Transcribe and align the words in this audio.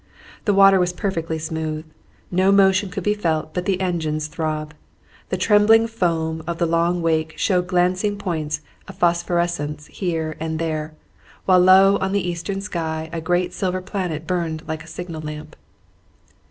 The 0.45 0.53
water 0.55 0.79
was 0.79 0.93
perfectly 0.93 1.37
smooth; 1.37 1.85
no 2.31 2.51
motion 2.51 2.89
could 2.89 3.03
be 3.03 3.13
felt 3.13 3.53
but 3.53 3.65
the 3.65 3.79
engine's 3.79 4.25
throb. 4.25 4.73
The 5.29 5.37
trembling 5.37 5.85
foam 5.85 6.41
of 6.47 6.57
the 6.57 6.65
long 6.65 7.03
wake 7.03 7.35
showed 7.37 7.67
glancing 7.67 8.17
points 8.17 8.61
of 8.87 8.95
phosphorescence 8.97 9.85
here 9.85 10.37
and 10.39 10.57
there, 10.57 10.95
while 11.45 11.59
low 11.59 11.97
on 11.99 12.13
the 12.13 12.27
eastern 12.27 12.61
sky 12.61 13.11
a 13.13 13.21
great 13.21 13.53
silver 13.53 13.79
planet 13.79 14.25
burned 14.25 14.63
like 14.67 14.83
a 14.83 14.87
signal 14.87 15.21
lamp. 15.21 15.55